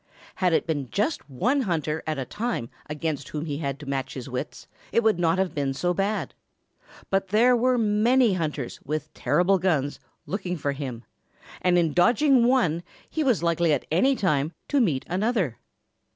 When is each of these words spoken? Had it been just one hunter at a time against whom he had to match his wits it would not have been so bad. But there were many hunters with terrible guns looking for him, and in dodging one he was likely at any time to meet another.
Had 0.37 0.51
it 0.51 0.65
been 0.65 0.89
just 0.89 1.29
one 1.29 1.61
hunter 1.61 2.01
at 2.07 2.17
a 2.17 2.25
time 2.25 2.71
against 2.89 3.29
whom 3.29 3.45
he 3.45 3.59
had 3.59 3.77
to 3.79 3.85
match 3.85 4.15
his 4.15 4.27
wits 4.27 4.65
it 4.91 5.03
would 5.03 5.19
not 5.19 5.37
have 5.37 5.53
been 5.53 5.75
so 5.75 5.93
bad. 5.93 6.33
But 7.11 7.27
there 7.27 7.55
were 7.55 7.77
many 7.77 8.33
hunters 8.33 8.81
with 8.83 9.13
terrible 9.13 9.59
guns 9.59 9.99
looking 10.25 10.57
for 10.57 10.71
him, 10.71 11.03
and 11.61 11.77
in 11.77 11.93
dodging 11.93 12.45
one 12.47 12.81
he 13.11 13.23
was 13.23 13.43
likely 13.43 13.73
at 13.73 13.85
any 13.91 14.15
time 14.15 14.53
to 14.69 14.81
meet 14.81 15.05
another. 15.07 15.59